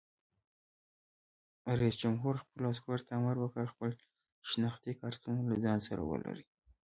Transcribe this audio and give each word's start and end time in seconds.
رئیس 1.81 1.95
جمهور 2.03 2.35
خپلو 2.43 2.65
عسکرو 2.73 3.05
ته 3.07 3.11
امر 3.19 3.35
وکړ؛ 3.39 3.65
خپل 3.73 3.89
شناختي 4.49 4.93
کارتونه 5.01 5.39
له 5.49 5.55
ځان 5.65 5.79
سره 5.87 6.01
ولرئ! 6.09 6.45